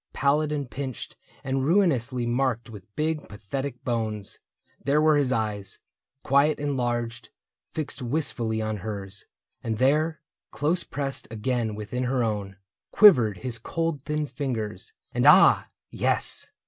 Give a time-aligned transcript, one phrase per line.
[0.13, 4.39] Pallid and pinched and ruinously marked With big pathetic bones;
[4.83, 5.77] there were his eyes.
[6.23, 7.31] Quiet and large,
[7.69, 9.25] fixed wistfully on hers;
[9.63, 10.19] And there,
[10.49, 12.55] close pressed again within her own.
[12.89, 14.91] Quivered his cold thin fingers.
[15.13, 15.67] And, ah!
[15.91, 16.47] yes.